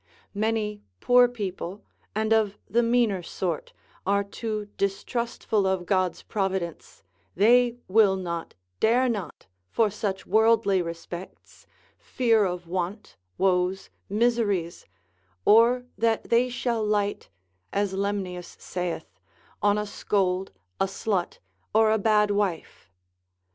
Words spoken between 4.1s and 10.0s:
too distrustful of God's providence, they will not, dare not for